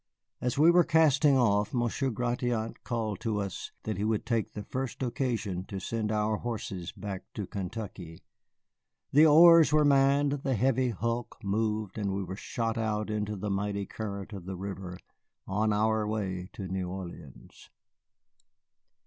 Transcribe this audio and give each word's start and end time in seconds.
As 0.41 0.57
we 0.57 0.71
were 0.71 0.83
casting 0.83 1.37
off, 1.37 1.75
Monsieur 1.75 2.09
Gratiot 2.09 2.73
called 2.83 3.19
to 3.19 3.37
us 3.39 3.71
that 3.83 3.97
he 3.97 4.03
would 4.03 4.25
take 4.25 4.53
the 4.53 4.63
first 4.63 5.03
occasion 5.03 5.63
to 5.65 5.79
send 5.79 6.11
our 6.11 6.37
horses 6.37 6.91
back 6.91 7.25
to 7.35 7.45
Kentucky. 7.45 8.23
The 9.11 9.27
oars 9.27 9.71
were 9.71 9.85
manned, 9.85 10.41
the 10.41 10.55
heavy 10.55 10.89
hulk 10.89 11.37
moved, 11.43 11.99
and 11.99 12.15
we 12.15 12.23
were 12.23 12.35
shot 12.35 12.79
out 12.79 13.11
into 13.11 13.35
the 13.35 13.51
mighty 13.51 13.85
current 13.85 14.33
of 14.33 14.47
the 14.47 14.55
river 14.57 14.97
on 15.47 15.71
our 15.71 16.07
way 16.07 16.49
to 16.53 16.67
New 16.67 16.89
Orleans. 16.89 17.69